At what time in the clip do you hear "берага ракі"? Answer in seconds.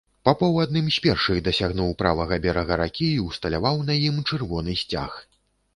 2.47-3.07